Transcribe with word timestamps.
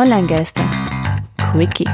Online-Geister. 0.00 0.64
Quickie. 1.52 1.86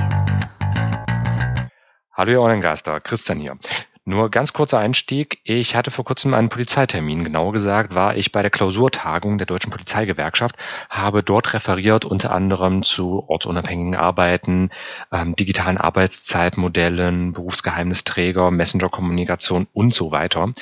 Hallo 2.12 2.30
ihr 2.30 2.40
Online-Geister, 2.40 3.00
Christian 3.00 3.40
hier. 3.40 3.58
Nur 4.04 4.30
ganz 4.30 4.52
kurzer 4.52 4.78
Einstieg. 4.78 5.40
Ich 5.42 5.74
hatte 5.74 5.90
vor 5.90 6.04
kurzem 6.04 6.32
einen 6.32 6.48
Polizeitermin. 6.48 7.24
Genauer 7.24 7.52
gesagt 7.52 7.96
war 7.96 8.16
ich 8.16 8.30
bei 8.30 8.42
der 8.42 8.52
Klausurtagung 8.52 9.38
der 9.38 9.48
Deutschen 9.48 9.72
Polizeigewerkschaft, 9.72 10.54
habe 10.88 11.24
dort 11.24 11.52
referiert 11.52 12.04
unter 12.04 12.30
anderem 12.30 12.84
zu 12.84 13.24
ortsunabhängigen 13.26 13.96
Arbeiten, 13.96 14.70
ähm, 15.10 15.34
digitalen 15.34 15.76
Arbeitszeitmodellen, 15.76 17.32
Berufsgeheimnisträger, 17.32 18.52
Messenger-Kommunikation 18.52 19.66
und 19.72 19.92
so 19.92 20.12
weiter. 20.12 20.52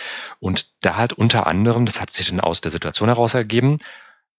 Und 0.41 0.71
da 0.81 0.97
halt 0.97 1.13
unter 1.13 1.47
anderem, 1.47 1.85
das 1.85 2.01
hat 2.01 2.11
sich 2.11 2.31
dann 2.31 2.41
aus 2.41 2.63
der 2.63 2.71
Situation 2.71 3.11
heraus 3.11 3.35
ergeben, 3.35 3.77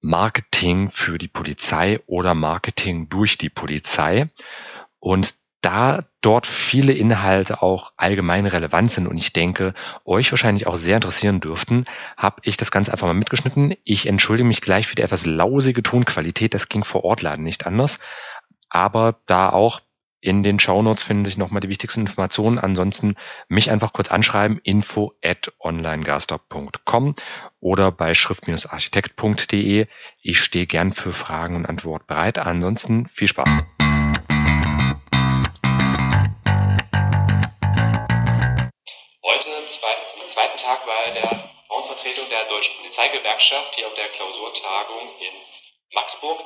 Marketing 0.02 0.92
für 0.92 1.18
die 1.18 1.28
Polizei 1.28 2.00
oder 2.06 2.36
Marketing 2.36 3.10
durch 3.10 3.38
die 3.38 3.50
Polizei. 3.50 4.30
Und 5.00 5.36
da 5.66 6.04
dort 6.22 6.46
viele 6.46 6.94
Inhalte 6.94 7.64
auch 7.64 7.92
allgemein 7.98 8.46
relevant 8.46 8.92
sind 8.92 9.08
und 9.08 9.18
ich 9.18 9.34
denke, 9.34 9.74
euch 10.04 10.32
wahrscheinlich 10.32 10.68
auch 10.68 10.76
sehr 10.76 10.98
interessieren 10.98 11.40
dürften, 11.40 11.86
habe 12.18 12.40
ich 12.44 12.56
das 12.56 12.70
Ganze 12.70 12.92
einfach 12.92 13.08
mal 13.08 13.16
mitgeschnitten. 13.16 13.74
Ich 13.84 14.06
entschuldige 14.06 14.48
mich 14.48 14.62
gleich 14.62 14.86
für 14.86 14.96
die 14.96 15.02
etwas 15.02 15.26
lausige 15.26 15.82
Tonqualität, 15.82 16.54
das 16.54 16.70
ging 16.70 16.84
vor 16.84 17.04
Ort 17.04 17.24
leider 17.24 17.42
nicht 17.42 17.66
anders. 17.66 17.98
Aber 18.70 19.22
da 19.26 19.50
auch 19.50 19.82
in 20.26 20.42
den 20.42 20.60
Shownotes 20.60 21.04
finden 21.04 21.24
sich 21.24 21.38
nochmal 21.38 21.62
die 21.62 21.70
wichtigsten 21.70 22.02
Informationen. 22.02 22.58
Ansonsten 22.58 23.16
mich 23.48 23.70
einfach 23.70 23.94
kurz 23.94 24.10
anschreiben, 24.10 24.60
info 24.64 25.14
at 25.24 25.54
onlinegaster.com 25.60 27.16
oder 27.60 27.92
bei 27.92 28.16
schrift-architekt.de. 28.16 29.86
Ich 30.24 30.40
stehe 30.40 30.66
gern 30.66 30.94
für 30.94 31.14
Fragen 31.14 31.56
und 31.56 31.68
Antwort 31.68 32.08
bereit. 32.08 32.40
Ansonsten 32.40 33.08
viel 33.08 33.28
Spaß. 33.28 33.52
zweiten 40.26 40.58
Tag 40.58 40.86
bei 40.86 41.12
der 41.12 41.50
Frauenvertretung 41.68 42.28
der 42.30 42.44
Deutschen 42.46 42.76
Polizeigewerkschaft 42.78 43.76
hier 43.76 43.88
auf 43.88 43.94
der 43.94 44.08
Klausurtagung 44.08 45.02
in 45.20 45.34
Magdeburg. 45.94 46.42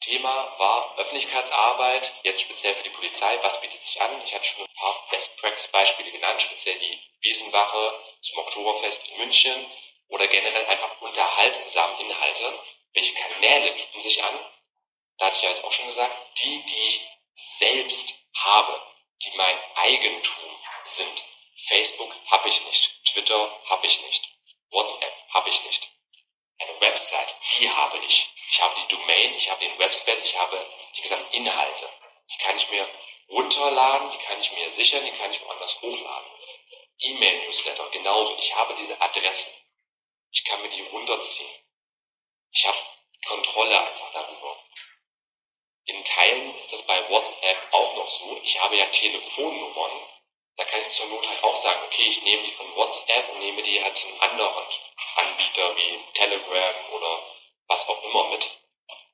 Thema 0.00 0.54
war 0.58 0.98
Öffentlichkeitsarbeit, 0.98 2.12
jetzt 2.22 2.42
speziell 2.42 2.74
für 2.74 2.84
die 2.84 2.90
Polizei. 2.90 3.38
Was 3.42 3.60
bietet 3.60 3.82
sich 3.82 4.00
an? 4.00 4.22
Ich 4.24 4.34
hatte 4.34 4.44
schon 4.44 4.64
ein 4.64 4.74
paar 4.74 5.06
Best-Practice-Beispiele 5.10 6.12
genannt, 6.12 6.40
speziell 6.40 6.78
die 6.78 7.00
Wiesenwache 7.20 8.02
zum 8.20 8.38
Oktoberfest 8.38 9.08
in 9.08 9.18
München 9.18 9.70
oder 10.08 10.26
generell 10.26 10.66
einfach 10.66 11.00
unterhaltsame 11.00 12.00
Inhalte. 12.00 12.58
Welche 12.94 13.14
Kanäle 13.14 13.72
bieten 13.72 14.00
sich 14.00 14.22
an? 14.24 14.38
Da 15.18 15.26
hatte 15.26 15.36
ich 15.36 15.42
ja 15.42 15.50
jetzt 15.50 15.64
auch 15.64 15.72
schon 15.72 15.86
gesagt, 15.86 16.16
die, 16.38 16.62
die 16.62 16.82
ich 16.82 17.00
selbst 17.34 18.14
habe, 18.34 18.82
die 19.22 19.36
mein 19.36 19.58
Eigentum 19.76 20.60
sind. 20.84 21.24
Facebook 21.66 22.14
habe 22.26 22.48
ich 22.48 22.64
nicht. 22.66 23.04
Twitter 23.04 23.60
habe 23.68 23.86
ich 23.86 24.00
nicht. 24.02 24.28
WhatsApp 24.70 25.12
habe 25.30 25.48
ich 25.48 25.64
nicht. 25.64 25.92
Eine 26.58 26.80
Website, 26.80 27.34
die 27.58 27.70
habe 27.70 27.98
ich. 27.98 28.28
Ich 28.50 28.60
habe 28.62 28.74
die 28.80 28.88
Domain, 28.88 29.34
ich 29.34 29.50
habe 29.50 29.60
den 29.60 29.78
Webspace, 29.78 30.24
ich 30.24 30.38
habe 30.38 30.64
die 30.96 31.02
gesamten 31.02 31.34
Inhalte. 31.34 31.88
Die 32.30 32.38
kann 32.38 32.56
ich 32.56 32.70
mir 32.70 32.88
runterladen, 33.28 34.10
die 34.10 34.18
kann 34.18 34.40
ich 34.40 34.52
mir 34.52 34.70
sichern, 34.70 35.04
die 35.04 35.12
kann 35.12 35.30
ich 35.30 35.40
woanders 35.42 35.80
hochladen. 35.82 36.30
E-Mail-Newsletter, 37.00 37.88
genauso. 37.90 38.36
Ich 38.38 38.54
habe 38.56 38.74
diese 38.74 39.00
Adressen. 39.00 39.52
Ich 40.30 40.44
kann 40.44 40.60
mir 40.62 40.68
die 40.68 40.82
runterziehen. 40.82 41.50
Ich 42.52 42.66
habe 42.66 42.78
Kontrolle 43.26 43.80
einfach 43.80 44.10
darüber. 44.12 44.58
In 45.84 46.04
Teilen 46.04 46.58
ist 46.58 46.72
das 46.72 46.82
bei 46.82 47.08
WhatsApp 47.10 47.56
auch 47.72 47.94
noch 47.94 48.08
so. 48.08 48.40
Ich 48.42 48.60
habe 48.60 48.76
ja 48.76 48.86
Telefonnummern 48.86 50.08
da 50.58 50.64
kann 50.64 50.80
ich 50.80 50.88
zur 50.88 51.06
Not 51.06 51.26
halt 51.26 51.44
auch 51.44 51.54
sagen, 51.54 51.80
okay, 51.86 52.02
ich 52.08 52.20
nehme 52.22 52.42
die 52.42 52.50
von 52.50 52.74
WhatsApp 52.74 53.28
und 53.30 53.38
nehme 53.38 53.62
die 53.62 53.80
halt 53.80 54.04
einen 54.04 54.20
anderen 54.20 54.64
Anbieter 55.14 55.76
wie 55.76 56.00
Telegram 56.14 56.74
oder 56.90 57.22
was 57.68 57.88
auch 57.88 58.02
immer 58.02 58.24
mit. 58.30 58.50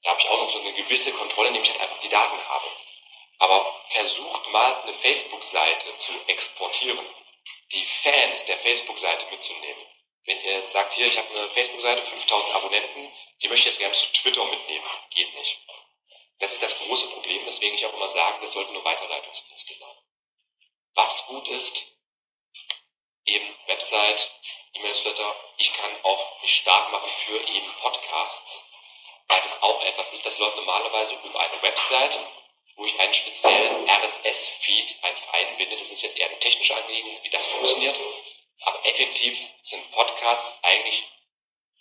Da 0.02 0.10
habe 0.10 0.20
ich 0.20 0.28
auch 0.30 0.38
noch 0.38 0.48
so 0.48 0.60
eine 0.60 0.63
gewisse 0.74 1.12
Kontrolle, 1.12 1.48
indem 1.48 1.62
ich 1.62 1.70
halt 1.70 1.80
einfach 1.80 1.98
die 1.98 2.08
Daten 2.08 2.48
habe. 2.48 2.70
Aber 3.38 3.84
versucht 3.90 4.48
mal 4.48 4.82
eine 4.82 4.94
Facebook-Seite 4.94 5.96
zu 5.96 6.12
exportieren, 6.28 7.06
die 7.72 7.84
Fans 7.84 8.46
der 8.46 8.58
Facebook-Seite 8.58 9.26
mitzunehmen. 9.30 9.86
Wenn 10.24 10.40
ihr 10.42 10.58
jetzt 10.60 10.72
sagt, 10.72 10.94
hier, 10.94 11.06
ich 11.06 11.18
habe 11.18 11.28
eine 11.30 11.50
Facebook-Seite, 11.50 12.02
5000 12.02 12.54
Abonnenten, 12.54 13.12
die 13.42 13.48
möchte 13.48 13.68
ich 13.68 13.74
jetzt 13.74 13.78
gerne 13.78 13.94
zu 13.94 14.06
Twitter 14.12 14.44
mitnehmen. 14.44 14.84
Geht 15.10 15.34
nicht. 15.34 15.58
Das 16.38 16.52
ist 16.52 16.62
das 16.62 16.78
große 16.78 17.08
Problem, 17.08 17.44
weswegen 17.44 17.74
ich 17.74 17.86
auch 17.86 17.94
immer 17.94 18.08
sage, 18.08 18.38
das 18.40 18.52
sollten 18.52 18.72
nur 18.72 18.84
Weiterleitungsdienste 18.84 19.74
sein 19.74 19.96
was 20.94 21.26
gut 21.26 21.48
ist, 21.48 21.98
eben 23.24 23.58
Website, 23.66 24.30
E-Mail-Newsletter. 24.74 25.36
Ich 25.58 25.72
kann 25.74 25.90
auch 26.04 26.42
mich 26.42 26.56
stark 26.56 26.90
machen 26.92 27.08
für 27.08 27.36
eben 27.36 27.72
Podcasts, 27.80 28.64
weil 29.28 29.40
das 29.40 29.62
auch 29.62 29.82
etwas 29.84 30.12
ist, 30.12 30.24
das 30.26 30.38
läuft 30.38 30.56
normalerweise 30.56 31.14
über 31.14 31.40
eine 31.40 31.62
Website, 31.62 32.18
wo 32.76 32.84
ich 32.84 32.98
einen 33.00 33.14
speziellen 33.14 33.88
RSS-Feed 33.88 34.96
einfach 35.02 35.32
einbinde. 35.34 35.76
Das 35.76 35.90
ist 35.90 36.02
jetzt 36.02 36.18
eher 36.18 36.28
eine 36.28 36.38
technische 36.40 36.76
Angelegenheit, 36.76 37.22
wie 37.22 37.30
das 37.30 37.46
funktioniert. 37.46 37.98
Aber 38.62 38.86
effektiv 38.86 39.38
sind 39.62 39.90
Podcasts 39.92 40.58
eigentlich 40.62 41.04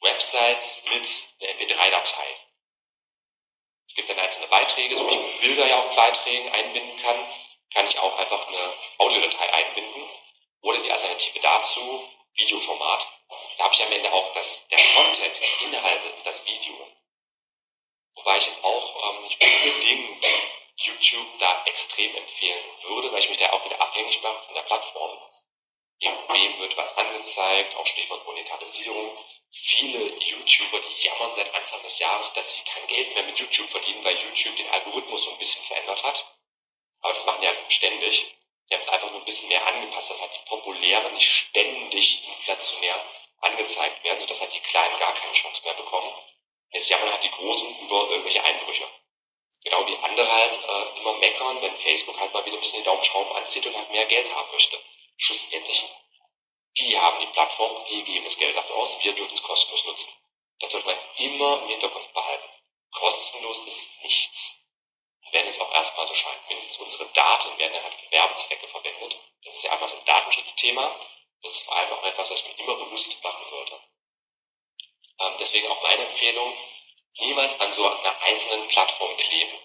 Websites 0.01 0.83
mit 0.85 1.07
einer 1.41 1.59
MP3-Datei. 1.59 2.27
Es 3.87 3.95
gibt 3.95 4.09
dann 4.09 4.19
einzelne 4.19 4.47
Beiträge, 4.47 4.97
so 4.97 5.07
wie 5.09 5.15
ich 5.15 5.39
Bilder 5.41 5.67
ja 5.67 5.79
auch 5.79 5.95
Beiträgen 5.95 6.51
einbinden 6.51 7.01
kann 7.01 7.27
kann 7.73 7.87
ich 7.87 7.97
auch 7.99 8.17
einfach 8.17 8.47
eine 8.47 8.73
Audiodatei 8.99 9.51
einbinden 9.53 10.07
oder 10.61 10.79
die 10.79 10.91
Alternative 10.91 11.39
dazu, 11.39 12.09
Videoformat. 12.35 13.07
Da 13.57 13.63
habe 13.63 13.73
ich 13.73 13.83
am 13.83 13.91
Ende 13.91 14.11
auch 14.13 14.33
das, 14.33 14.67
der 14.67 14.79
Kontext, 14.95 15.43
die 15.59 15.65
Inhalte 15.65 16.07
das 16.23 16.45
Video. 16.45 16.87
Wobei 18.15 18.37
ich 18.37 18.47
es 18.47 18.63
auch 18.63 19.15
ähm, 19.15 19.23
nicht 19.23 19.41
unbedingt 19.41 20.27
YouTube 20.75 21.39
da 21.39 21.63
extrem 21.65 22.15
empfehlen 22.15 22.63
würde, 22.83 23.11
weil 23.11 23.19
ich 23.19 23.29
mich 23.29 23.37
da 23.37 23.51
auch 23.51 23.65
wieder 23.65 23.79
abhängig 23.81 24.21
mache 24.21 24.43
von 24.43 24.55
der 24.55 24.61
Plattform. 24.63 25.19
wem 25.99 26.59
wird 26.59 26.77
was 26.77 26.97
angezeigt, 26.97 27.75
auch 27.75 27.85
Stichwort 27.85 28.25
Monetarisierung. 28.25 29.17
Viele 29.51 29.99
YouTuber, 30.17 30.79
die 30.79 31.05
jammern 31.05 31.33
seit 31.33 31.53
Anfang 31.53 31.81
des 31.83 31.99
Jahres, 31.99 32.33
dass 32.33 32.55
sie 32.55 32.63
kein 32.63 32.87
Geld 32.87 33.13
mehr 33.13 33.23
mit 33.23 33.39
YouTube 33.39 33.69
verdienen, 33.69 34.03
weil 34.03 34.17
YouTube 34.17 34.55
den 34.55 34.69
Algorithmus 34.71 35.25
so 35.25 35.31
ein 35.31 35.37
bisschen 35.37 35.63
verändert 35.63 36.03
hat. 36.03 36.25
Aber 37.01 37.13
das 37.13 37.25
machen 37.25 37.41
die 37.41 37.47
halt 37.47 37.59
ständig. 37.71 38.35
Die 38.69 38.73
haben 38.73 38.81
es 38.81 38.89
einfach 38.89 39.11
nur 39.11 39.19
ein 39.19 39.25
bisschen 39.25 39.49
mehr 39.49 39.65
angepasst, 39.67 40.09
dass 40.09 40.21
halt 40.21 40.33
die 40.33 40.49
populären 40.49 41.13
nicht 41.13 41.29
ständig 41.29 42.27
inflationär 42.27 42.99
angezeigt 43.41 44.03
werden, 44.03 44.21
sodass 44.21 44.41
halt 44.41 44.53
die 44.53 44.59
Kleinen 44.61 44.97
gar 44.99 45.13
keine 45.13 45.33
Chance 45.33 45.61
mehr 45.63 45.73
bekommen. 45.73 46.13
Jetzt 46.73 46.89
jammern 46.89 47.11
halt 47.11 47.23
die 47.23 47.31
Großen 47.31 47.79
über 47.79 48.09
irgendwelche 48.09 48.43
Einbrüche. 48.43 48.87
Genau 49.63 49.87
wie 49.87 49.97
andere 49.97 50.29
halt 50.29 50.59
äh, 50.61 50.99
immer 50.99 51.13
meckern, 51.13 51.61
wenn 51.61 51.75
Facebook 51.77 52.19
halt 52.19 52.33
mal 52.33 52.45
wieder 52.45 52.57
ein 52.57 52.59
bisschen 52.59 52.79
die 52.79 52.85
Daumenschrauben 52.85 53.35
anzieht 53.37 53.65
und 53.65 53.77
halt 53.77 53.89
mehr 53.91 54.05
Geld 54.05 54.33
haben 54.35 54.51
möchte. 54.51 54.77
Schlussendlich, 55.17 55.85
die 56.77 56.99
haben 56.99 57.19
die 57.21 57.27
Plattform, 57.27 57.83
die 57.85 58.03
geben 58.03 58.25
das 58.25 58.37
Geld 58.37 58.55
dafür 58.57 58.75
aus, 58.75 58.97
wir 59.01 59.13
dürfen 59.13 59.33
es 59.33 59.43
kostenlos 59.43 59.85
nutzen. 59.85 60.11
Das 60.59 60.71
sollte 60.71 60.87
man 60.87 60.97
immer 61.17 61.61
im 61.61 61.69
Hintergrund 61.69 62.11
behalten. 62.13 62.49
Kostenlos 62.91 63.59
ist 63.65 64.03
nichts 64.03 64.63
werden 65.33 65.47
es 65.47 65.59
auch 65.59 65.73
erstmal 65.73 66.07
so 66.07 66.13
scheinen. 66.13 66.39
Mindestens 66.47 66.77
unsere 66.77 67.05
Daten 67.07 67.57
werden 67.57 67.73
dann 67.73 67.83
halt 67.83 67.93
für 67.93 68.11
Werbezwecke 68.11 68.67
verwendet. 68.67 69.17
Das 69.43 69.55
ist 69.55 69.63
ja 69.63 69.71
einmal 69.71 69.89
so 69.89 69.95
ein 69.97 70.05
Datenschutzthema. 70.05 70.95
Das 71.41 71.51
ist 71.53 71.63
vor 71.63 71.75
allem 71.75 71.91
auch 71.91 72.03
etwas, 72.03 72.29
was 72.29 72.43
man 72.43 72.55
immer 72.55 72.75
bewusst 72.75 73.21
machen 73.23 73.45
sollte. 73.45 73.79
Ähm, 75.19 75.33
deswegen 75.39 75.67
auch 75.67 75.81
meine 75.81 76.02
Empfehlung, 76.13 76.53
niemals 77.19 77.59
an 77.59 77.73
so 77.73 77.87
einer 77.87 78.21
einzelnen 78.21 78.67
Plattform 78.67 79.17
kleben. 79.17 79.57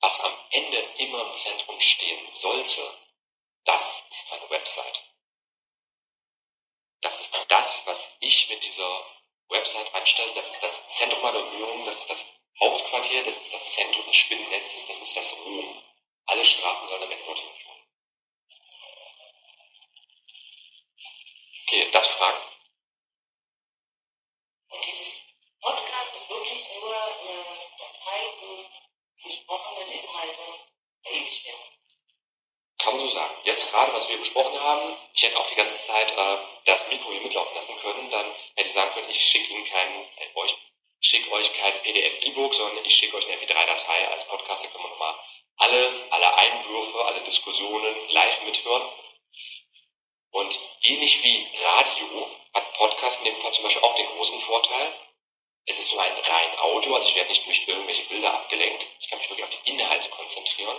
Was 0.00 0.20
am 0.20 0.32
Ende 0.50 0.78
immer 0.98 1.26
im 1.26 1.34
Zentrum 1.34 1.80
stehen 1.80 2.32
sollte, 2.32 2.98
das 3.64 4.04
ist 4.10 4.30
meine 4.30 4.50
Website. 4.50 5.02
Das 7.00 7.20
ist 7.20 7.46
das, 7.48 7.86
was 7.86 8.16
ich 8.20 8.48
mit 8.48 8.62
dieser 8.62 9.06
Website 9.48 9.94
anstelle. 9.94 10.32
Das 10.34 10.50
ist 10.50 10.62
das 10.62 10.88
Zentrum 10.88 11.22
meiner 11.22 11.40
Bemühungen, 11.40 11.84
das 11.84 11.98
ist 11.98 12.10
das 12.10 12.26
Hauptquartier, 12.60 13.24
das 13.24 13.38
ist 13.38 13.52
das 13.52 13.74
Zentrum 13.74 14.06
des 14.06 14.16
Spinnennetzes, 14.16 14.86
das 14.86 15.00
ist 15.00 15.16
das 15.16 15.36
Rom. 15.44 15.82
Alle 16.26 16.44
Straßen 16.44 16.88
sollen 16.88 17.00
damit 17.00 17.26
dorthin 17.26 17.50
führen. 17.54 17.82
Okay, 21.66 21.88
dazu 21.90 22.10
Fragen? 22.10 22.42
Und 24.68 24.86
dieses 24.86 25.11
Podcast 25.62 26.16
ist 26.16 26.28
wirklich 26.28 26.68
nur 26.80 26.92
eine 26.92 27.44
Datei, 27.78 28.20
wo 28.40 28.64
gesprochene 29.22 29.94
Inhalte 29.94 30.42
erledigt 31.04 31.44
werden. 31.44 31.62
Kann 32.78 32.96
man 32.96 33.08
so 33.08 33.14
sagen. 33.14 33.34
Jetzt 33.44 33.70
gerade, 33.70 33.94
was 33.94 34.08
wir 34.08 34.18
besprochen 34.18 34.60
haben, 34.60 34.96
ich 35.14 35.22
hätte 35.22 35.38
auch 35.38 35.46
die 35.46 35.54
ganze 35.54 35.78
Zeit 35.78 36.10
äh, 36.10 36.36
das 36.64 36.88
Mikro 36.88 37.12
hier 37.12 37.20
mitlaufen 37.20 37.54
lassen 37.54 37.78
können, 37.80 38.10
dann 38.10 38.26
hätte 38.56 38.66
ich 38.66 38.72
sagen 38.72 38.90
können, 38.92 39.08
ich 39.08 39.24
schicke 39.24 39.52
Ihnen 39.52 39.64
keinen, 39.64 40.02
äh, 40.16 40.34
euch 40.34 40.56
schicke 40.98 41.30
euch 41.30 41.52
kein 41.54 41.82
PDF-E-Book, 41.82 42.54
sondern 42.54 42.84
ich 42.84 42.96
schicke 42.96 43.16
euch 43.16 43.26
eine 43.26 43.36
MP3-Datei 43.36 44.08
als 44.08 44.26
Podcast. 44.26 44.64
Da 44.64 44.68
können 44.68 44.84
wir 44.84 44.90
nochmal 44.90 45.14
alles, 45.58 46.10
alle 46.10 46.34
Einwürfe, 46.34 47.04
alle 47.04 47.20
Diskussionen 47.20 48.10
live 48.10 48.42
mithören. 48.46 48.82
Und 50.30 50.58
ähnlich 50.82 51.22
wie 51.22 51.46
Radio 51.62 52.30
hat 52.52 52.72
Podcast 52.74 53.20
in 53.20 53.26
dem 53.26 53.36
Fall 53.36 53.52
zum 53.52 53.62
Beispiel 53.62 53.82
auch 53.82 53.94
den 53.94 54.06
großen 54.06 54.40
Vorteil, 54.40 54.92
es 55.66 55.78
ist 55.78 55.90
so 55.90 55.98
ein 55.98 56.12
rein 56.12 56.58
Audio, 56.58 56.94
also 56.94 57.08
ich 57.08 57.14
werde 57.14 57.30
nicht 57.30 57.46
durch 57.46 57.68
irgendwelche 57.68 58.02
Bilder 58.04 58.34
abgelenkt. 58.34 58.86
Ich 59.00 59.08
kann 59.08 59.18
mich 59.18 59.30
wirklich 59.30 59.44
auf 59.44 59.50
die 59.50 59.70
Inhalte 59.70 60.08
konzentrieren. 60.10 60.76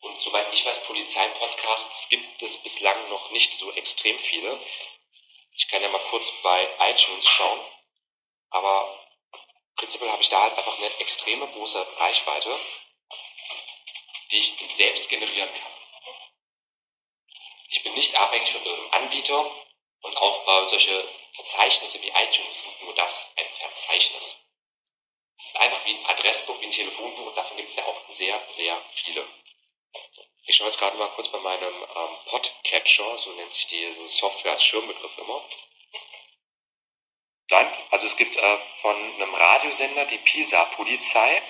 Und 0.00 0.20
soweit 0.20 0.52
ich 0.52 0.64
weiß, 0.64 0.84
Polizeipodcasts 0.84 2.08
gibt 2.10 2.42
es 2.42 2.58
bislang 2.58 3.08
noch 3.08 3.30
nicht 3.30 3.54
so 3.54 3.72
extrem 3.72 4.18
viele. 4.18 4.58
Ich 5.52 5.68
kann 5.68 5.82
ja 5.82 5.88
mal 5.88 6.00
kurz 6.10 6.30
bei 6.42 6.68
iTunes 6.90 7.26
schauen. 7.26 7.60
Aber 8.50 9.06
prinzipiell 9.76 10.10
habe 10.10 10.22
ich 10.22 10.28
da 10.28 10.42
halt 10.42 10.56
einfach 10.56 10.78
eine 10.78 10.98
extreme 11.00 11.46
große 11.48 11.86
Reichweite, 11.98 12.56
die 14.30 14.38
ich 14.38 14.54
selbst 14.58 15.08
generieren 15.08 15.48
kann. 15.48 15.72
Ich 17.68 17.82
bin 17.82 17.94
nicht 17.94 18.14
abhängig 18.14 18.52
von 18.52 18.64
irgendeinem 18.64 19.02
Anbieter 19.02 19.50
und 20.02 20.16
auch 20.16 20.62
äh, 20.62 20.68
solche 20.68 21.04
Verzeichnisse 21.34 22.00
wie 22.02 22.10
iTunes 22.10 22.62
sind 22.62 22.82
nur 22.82 22.94
das, 22.94 23.32
ein 23.36 23.46
Verzeichnis. 23.58 24.36
Es 25.36 25.46
ist 25.46 25.56
einfach 25.56 25.84
wie 25.84 25.94
ein 25.94 26.06
Adressbuch, 26.06 26.60
wie 26.60 26.66
ein 26.66 26.70
Telefonbuch 26.70 27.26
und 27.26 27.36
davon 27.36 27.56
gibt 27.56 27.68
es 27.68 27.76
ja 27.76 27.84
auch 27.84 28.00
sehr, 28.08 28.40
sehr 28.48 28.80
viele. 28.92 29.26
Ich 30.46 30.56
schaue 30.56 30.66
jetzt 30.68 30.78
gerade 30.78 30.96
mal 30.96 31.08
kurz 31.08 31.28
bei 31.28 31.38
meinem 31.38 31.74
ähm, 31.74 32.16
Podcatcher, 32.26 33.18
so 33.18 33.30
nennt 33.32 33.52
sich 33.52 33.66
diese 33.66 34.08
Software 34.08 34.52
als 34.52 34.64
Schirmbegriff 34.64 35.18
immer. 35.18 35.42
Nein, 37.50 37.72
also 37.90 38.06
es 38.06 38.16
gibt 38.16 38.36
äh, 38.36 38.58
von 38.80 38.96
einem 38.96 39.34
Radiosender 39.34 40.04
die 40.06 40.18
Pisa-Polizei 40.18 41.42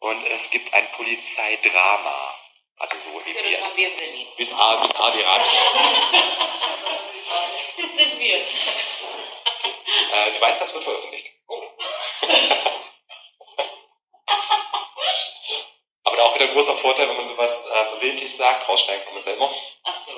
und 0.00 0.24
es 0.28 0.50
gibt 0.50 0.72
ein 0.74 0.90
Polizeidrama. 0.92 2.34
Also 2.76 2.96
so 3.04 3.30
Ja, 3.30 3.56
das 3.56 3.70
haben 3.70 3.76
wir 3.76 3.88
in 3.88 3.96
Berlin. 3.96 4.26
bis 4.36 4.52
A, 4.52 4.76
bis 4.76 4.94
A 4.96 5.10
die 5.10 5.20
Radio. 5.20 5.50
Das 7.92 8.00
sind 8.00 8.18
wir. 8.18 8.36
Äh, 8.36 8.40
du 10.32 10.40
weißt, 10.40 10.62
das 10.62 10.72
wird 10.72 10.82
veröffentlicht. 10.84 11.34
Oh. 11.46 11.62
Aber 16.04 16.16
da 16.16 16.22
auch 16.22 16.34
wieder 16.34 16.46
ein 16.46 16.54
großer 16.54 16.74
Vorteil, 16.78 17.10
wenn 17.10 17.18
man 17.18 17.26
sowas 17.26 17.66
äh, 17.66 17.84
versehentlich 17.88 18.34
sagt, 18.34 18.66
rausschneiden 18.66 19.04
kann 19.04 19.12
man 19.12 19.22
selber. 19.22 19.54
Ach 19.84 19.98
so. 20.06 20.12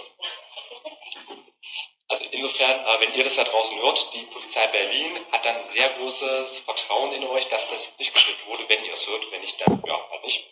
Also 2.08 2.26
insofern, 2.30 2.86
äh, 2.86 3.00
wenn 3.00 3.12
ihr 3.14 3.24
das 3.24 3.34
da 3.34 3.42
draußen 3.42 3.76
hört, 3.82 4.14
die 4.14 4.22
Polizei 4.22 4.64
Berlin 4.68 5.18
hat 5.32 5.44
dann 5.44 5.64
sehr 5.64 5.88
großes 5.88 6.60
Vertrauen 6.60 7.12
in 7.12 7.26
euch, 7.26 7.48
dass 7.48 7.66
das 7.66 7.98
nicht 7.98 8.14
geschnitten 8.14 8.46
wurde, 8.46 8.68
wenn 8.68 8.84
ihr 8.84 8.92
es 8.92 9.08
hört, 9.08 9.32
wenn 9.32 9.40
nicht, 9.40 9.60
dann 9.60 9.82
ja, 9.84 10.10
halt 10.10 10.22
nicht. 10.22 10.44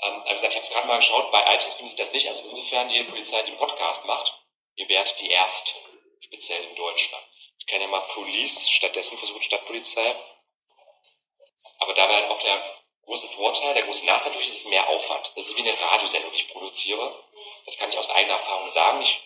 Ähm, 0.00 0.24
wie 0.26 0.32
gesagt, 0.32 0.54
ich 0.54 0.58
habe 0.58 0.66
es 0.66 0.72
gerade 0.72 0.88
mal 0.88 0.96
geschaut, 0.96 1.30
bei 1.30 1.54
iTunes 1.54 1.74
finden 1.74 1.90
Sie 1.90 1.96
das 1.96 2.12
nicht. 2.12 2.26
Also 2.26 2.42
insofern, 2.48 2.90
jede 2.90 3.04
Polizei, 3.04 3.40
die 3.42 3.50
einen 3.50 3.58
Podcast 3.58 4.06
macht, 4.06 4.42
ihr 4.74 4.88
werdet 4.88 5.20
die 5.20 5.30
erste, 5.30 5.74
speziell 6.20 6.62
in 6.64 6.74
Deutschland. 6.74 7.24
Ich 7.58 7.66
kann 7.66 7.80
ja 7.80 7.86
mal 7.88 8.00
Police 8.00 8.70
stattdessen 8.70 9.18
versuchen, 9.18 9.42
statt 9.42 9.66
Polizei. 9.66 10.14
Aber 11.80 11.94
da 11.94 12.08
wäre 12.08 12.22
halt 12.22 12.30
auch 12.30 12.40
der 12.40 12.62
große 13.06 13.28
Vorteil, 13.28 13.74
der 13.74 13.84
große 13.84 14.06
Nachteil 14.06 14.28
natürlich 14.28 14.48
ist 14.48 14.58
es 14.58 14.66
mehr 14.66 14.88
Aufwand. 14.88 15.32
Das 15.34 15.46
ist 15.46 15.56
wie 15.56 15.62
eine 15.62 15.80
Radiosendung, 15.80 16.30
die 16.32 16.38
ich 16.38 16.48
produziere. 16.48 17.24
Das 17.64 17.78
kann 17.78 17.90
ich 17.90 17.98
aus 17.98 18.10
eigener 18.10 18.34
Erfahrung 18.34 18.68
sagen. 18.70 19.00
Ich 19.00 19.20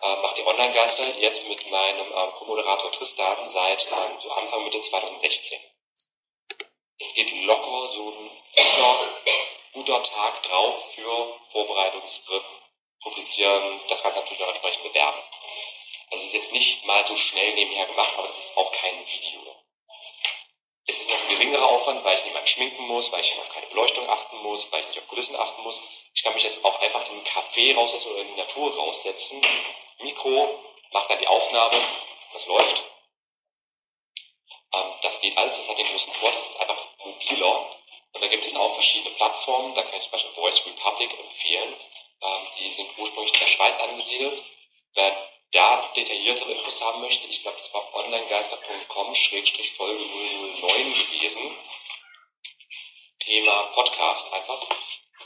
äh, 0.00 0.16
mache 0.16 0.34
die 0.36 0.46
Online-Geister 0.46 1.04
jetzt 1.18 1.48
mit 1.48 1.70
meinem 1.70 2.12
äh, 2.12 2.26
Co-Moderator 2.38 2.90
Tristan 2.92 3.46
seit 3.46 3.86
ähm, 3.90 4.18
so 4.20 4.30
Anfang 4.32 4.64
Mitte 4.64 4.80
2016. 4.80 5.58
Es 7.00 7.14
geht 7.14 7.30
locker 7.44 7.88
so 7.88 8.10
ein 8.10 8.30
guter, 8.54 9.08
guter 9.72 10.02
Tag 10.02 10.42
drauf 10.42 10.94
für 10.94 11.40
Vorbereitungsgrip, 11.52 12.44
publizieren, 13.02 13.80
das 13.88 14.02
Ganze 14.02 14.18
natürlich 14.18 14.42
auch 14.42 14.48
entsprechend 14.48 14.82
bewerben. 14.82 15.18
Das 16.10 16.22
ist 16.22 16.32
jetzt 16.32 16.52
nicht 16.52 16.84
mal 16.84 17.06
so 17.06 17.16
schnell 17.16 17.54
nebenher 17.54 17.86
gemacht, 17.86 18.12
aber 18.16 18.26
das 18.26 18.38
ist 18.38 18.56
auch 18.56 18.72
kein 18.72 19.06
Video. 19.06 19.56
Es 20.86 21.00
ist 21.00 21.10
noch 21.10 21.20
ein 21.20 21.28
geringerer 21.28 21.66
Aufwand, 21.66 22.02
weil 22.02 22.14
ich 22.14 22.24
niemanden 22.24 22.48
schminken 22.48 22.86
muss, 22.86 23.12
weil 23.12 23.20
ich 23.20 23.38
auf 23.38 23.52
keine 23.52 23.66
Beleuchtung 23.66 24.08
achten 24.08 24.38
muss, 24.38 24.72
weil 24.72 24.80
ich 24.80 24.86
nicht 24.86 24.98
auf 24.98 25.08
Kulissen 25.08 25.36
achten 25.36 25.62
muss. 25.62 25.82
Ich 26.14 26.22
kann 26.22 26.32
mich 26.32 26.44
jetzt 26.44 26.64
auch 26.64 26.80
einfach 26.80 27.04
in 27.06 27.12
einen 27.12 27.24
Café 27.24 27.74
raussetzen 27.74 28.10
oder 28.10 28.22
in 28.22 28.28
die 28.28 28.40
Natur 28.40 28.74
raussetzen, 28.74 29.42
Mikro, 29.98 30.48
mache 30.92 31.08
dann 31.08 31.18
die 31.18 31.26
Aufnahme, 31.26 31.78
das 32.32 32.46
läuft. 32.46 32.84
Ähm, 34.72 34.92
das 35.02 35.20
geht 35.20 35.36
alles, 35.36 35.56
das 35.56 35.68
hat 35.68 35.78
den 35.78 35.88
großen 35.88 36.12
Vorteil, 36.14 36.32
das 36.32 36.48
ist 36.50 36.60
einfach 36.60 36.86
mobiler. 37.04 37.70
Und 38.12 38.24
da 38.24 38.28
gibt 38.28 38.44
es 38.44 38.56
auch 38.56 38.72
verschiedene 38.72 39.14
Plattformen, 39.14 39.74
da 39.74 39.82
kann 39.82 39.98
ich 39.98 40.04
zum 40.04 40.12
Beispiel 40.12 40.34
Voice 40.34 40.66
Republic 40.66 41.18
empfehlen. 41.18 41.76
Ähm, 42.22 42.48
die 42.58 42.70
sind 42.70 42.88
ursprünglich 42.96 43.34
in 43.34 43.40
der 43.40 43.46
Schweiz 43.46 43.78
angesiedelt. 43.80 44.42
Wer 44.94 45.14
da 45.52 45.90
detailliertere 45.96 46.52
Infos 46.52 46.82
haben 46.82 47.00
möchte, 47.00 47.26
ich 47.28 47.40
glaube, 47.42 47.56
das 47.58 47.72
war 47.72 47.94
onlinegeister.com-folge 47.94 50.04
009 50.60 50.94
gewesen. 50.94 51.56
Thema 53.20 53.62
Podcast 53.74 54.32
einfach. 54.32 54.60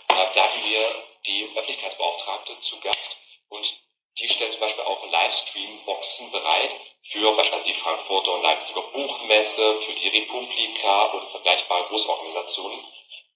Äh, 0.08 0.26
da 0.34 0.44
hatten 0.44 0.64
wir 0.64 1.04
die 1.26 1.44
Öffentlichkeitsbeauftragte 1.44 2.60
zu 2.60 2.80
Gast 2.80 3.16
und 3.48 3.82
die 4.18 4.28
stellt 4.28 4.52
zum 4.52 4.60
Beispiel 4.60 4.84
auch 4.84 5.10
Livestream-Boxen 5.10 6.30
bereit 6.30 6.76
für 7.02 7.34
beispielsweise 7.34 7.64
die 7.64 7.74
Frankfurter 7.74 8.32
und 8.32 8.42
Leipziger 8.42 8.82
Buchmesse, 8.82 9.80
für 9.80 9.92
die 9.92 10.08
Republika 10.08 11.04
und 11.06 11.30
vergleichbare 11.30 11.84
Großorganisationen, 11.84 12.78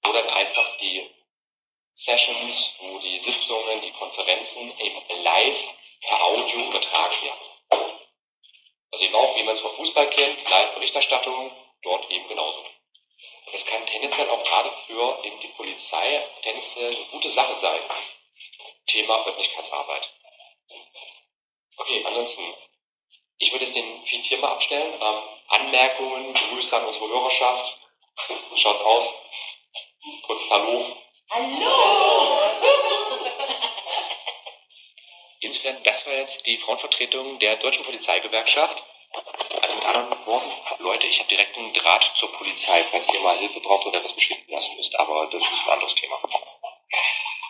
wo 0.02 0.12
dann 0.12 0.28
einfach 0.30 0.76
die 0.78 1.08
Sessions, 1.98 2.74
wo 2.80 2.98
die 2.98 3.18
Sitzungen, 3.18 3.80
die 3.80 3.90
Konferenzen 3.92 4.70
eben 4.80 5.22
live 5.22 5.64
per 6.02 6.24
Audio 6.24 6.58
übertragen 6.60 7.22
werden. 7.22 8.00
Also 8.90 9.04
eben 9.04 9.14
auch, 9.14 9.36
wie 9.36 9.42
man 9.44 9.54
es 9.54 9.60
vom 9.60 9.74
Fußball 9.76 10.08
kennt, 10.10 10.48
Live-Berichterstattung, 10.48 11.50
dort 11.82 12.10
eben 12.10 12.28
genauso. 12.28 12.60
Und 12.60 13.54
das 13.54 13.64
kann 13.64 13.84
tendenziell 13.86 14.28
auch 14.28 14.44
gerade 14.44 14.70
für 14.86 15.24
eben 15.24 15.40
die 15.40 15.48
Polizei 15.48 16.22
tendenziell 16.42 16.94
eine 16.94 17.04
gute 17.06 17.30
Sache 17.30 17.54
sein. 17.54 17.80
Thema 18.86 19.18
Öffentlichkeitsarbeit. 19.20 20.12
Okay, 21.78 22.04
ansonsten, 22.06 22.42
ich 23.38 23.52
würde 23.52 23.64
jetzt 23.64 23.76
den 23.76 24.04
Feed 24.04 24.24
hier 24.24 24.38
mal 24.38 24.52
abstellen. 24.52 24.92
Ähm, 25.00 25.22
Anmerkungen, 25.48 26.34
Grüße 26.34 26.76
an 26.76 26.84
unsere 26.84 27.08
Hörerschaft. 27.08 27.78
Schaut's 28.54 28.82
aus. 28.82 29.14
Kurzes 30.26 30.50
Hallo. 30.50 30.96
Hallo! 31.30 32.38
Insofern, 35.40 35.82
das 35.82 36.06
war 36.06 36.14
jetzt 36.14 36.46
die 36.46 36.56
Frauenvertretung 36.56 37.38
der 37.40 37.56
Deutschen 37.56 37.84
Polizeigewerkschaft. 37.84 38.84
Also 39.62 39.76
mit 39.76 39.86
anderen 39.86 40.26
Worten, 40.26 40.50
Leute, 40.84 41.06
ich 41.06 41.18
habe 41.18 41.28
direkt 41.28 41.56
einen 41.56 41.72
Draht 41.72 42.12
zur 42.16 42.30
Polizei, 42.32 42.84
falls 42.90 43.08
ihr 43.12 43.20
mal 43.20 43.36
Hilfe 43.38 43.60
braucht 43.60 43.86
oder 43.86 44.04
was 44.04 44.12
beschwinden 44.12 44.52
lassen 44.52 44.76
müsst. 44.76 44.98
Aber 45.00 45.26
das 45.26 45.42
ist 45.50 45.66
ein 45.66 45.72
anderes 45.72 45.94
Thema. 45.94 46.18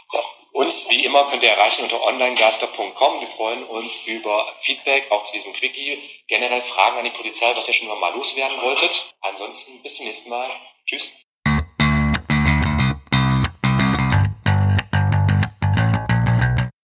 So. 0.09 0.25
Uns, 0.53 0.89
wie 0.89 1.05
immer, 1.05 1.29
könnt 1.29 1.43
ihr 1.43 1.51
erreichen 1.51 1.83
unter 1.83 2.01
onlinegaster.com. 2.01 3.21
Wir 3.21 3.29
freuen 3.29 3.65
uns 3.65 3.99
über 4.07 4.55
Feedback, 4.63 5.11
auch 5.11 5.25
zu 5.25 5.33
diesem 5.33 5.53
Quickie. 5.53 5.99
Generell 6.29 6.63
Fragen 6.63 6.99
an 6.99 7.05
die 7.05 7.11
Polizei, 7.11 7.55
was 7.55 7.69
ihr 7.69 7.75
schon 7.75 7.89
mal 8.01 8.15
loswerden 8.15 8.63
wolltet. 8.63 9.15
Ansonsten 9.21 9.83
bis 9.83 9.97
zum 9.97 10.07
nächsten 10.07 10.31
Mal. 10.31 10.51
Tschüss. 10.87 11.13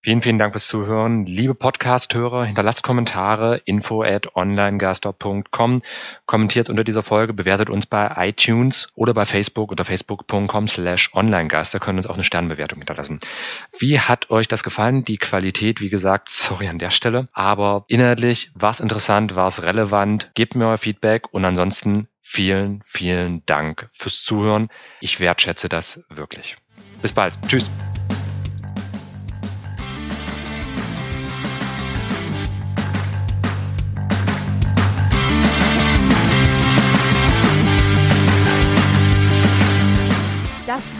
Vielen, 0.04 0.21
vielen 0.21 0.38
Dank 0.40 0.52
fürs 0.52 0.66
Zuhören. 0.66 1.26
Liebe 1.26 1.54
Podcast-Hörer, 1.54 2.47
hinterlasst 2.47 2.82
Kommentare, 2.82 3.59
info 3.64 4.02
at 4.02 4.35
onlinegaster.com. 4.35 5.80
Kommentiert 6.26 6.68
unter 6.68 6.82
dieser 6.82 7.04
Folge, 7.04 7.32
bewertet 7.32 7.71
uns 7.71 7.87
bei 7.87 8.11
iTunes 8.16 8.88
oder 8.97 9.14
bei 9.14 9.26
Facebook 9.26 9.71
unter 9.71 9.85
facebook.com 9.85 10.66
slash 10.66 11.11
onlinegeister, 11.14 11.78
können 11.78 11.99
uns 11.99 12.09
auch 12.09 12.14
eine 12.14 12.25
Sternbewertung 12.25 12.80
hinterlassen. 12.80 13.21
Wie 13.78 14.00
hat 14.00 14.30
euch 14.32 14.49
das 14.49 14.64
gefallen? 14.64 15.04
Die 15.04 15.18
Qualität, 15.18 15.80
wie 15.80 15.88
gesagt, 15.88 16.28
sorry 16.30 16.66
an 16.66 16.80
der 16.80 16.90
Stelle, 16.90 17.28
aber 17.32 17.85
inhaltlich 17.87 18.50
war 18.54 18.73
es 18.73 18.80
interessant, 18.80 19.37
war 19.37 19.47
es 19.47 19.62
relevant. 19.62 20.32
Gebt 20.35 20.56
mir 20.56 20.66
euer 20.66 20.78
Feedback 20.78 21.32
und 21.32 21.44
ansonsten 21.44 22.09
vielen, 22.21 22.82
vielen 22.88 23.47
Dank 23.47 23.88
fürs 23.92 24.25
Zuhören. 24.25 24.68
Ich 24.99 25.21
wertschätze 25.21 25.68
das 25.68 26.02
wirklich. 26.09 26.56
Bis 27.00 27.12
bald. 27.12 27.35
Tschüss. 27.47 27.71